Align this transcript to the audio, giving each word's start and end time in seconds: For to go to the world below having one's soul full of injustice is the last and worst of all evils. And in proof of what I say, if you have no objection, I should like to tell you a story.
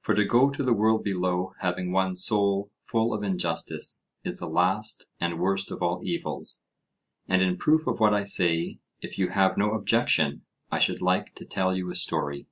For 0.00 0.14
to 0.14 0.26
go 0.26 0.50
to 0.50 0.62
the 0.62 0.74
world 0.74 1.02
below 1.02 1.54
having 1.60 1.92
one's 1.92 2.22
soul 2.22 2.70
full 2.78 3.14
of 3.14 3.22
injustice 3.22 4.04
is 4.22 4.38
the 4.38 4.46
last 4.46 5.06
and 5.18 5.40
worst 5.40 5.70
of 5.70 5.80
all 5.82 6.02
evils. 6.04 6.66
And 7.26 7.40
in 7.40 7.56
proof 7.56 7.86
of 7.86 7.98
what 7.98 8.12
I 8.12 8.22
say, 8.24 8.80
if 9.00 9.16
you 9.18 9.30
have 9.30 9.56
no 9.56 9.72
objection, 9.72 10.44
I 10.70 10.76
should 10.78 11.00
like 11.00 11.34
to 11.36 11.46
tell 11.46 11.74
you 11.74 11.90
a 11.90 11.94
story. 11.94 12.46